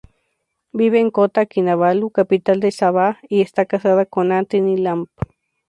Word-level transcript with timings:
Vive 0.73 0.99
en 0.99 1.11
Kota 1.11 1.45
Kinabalu, 1.45 2.09
capital 2.09 2.59
de 2.59 2.71
Sabah, 2.71 3.19
y 3.29 3.41
está 3.41 3.67
casada 3.67 4.07
con 4.07 4.31
Anthony 4.31 4.77
Lamb. 4.77 5.09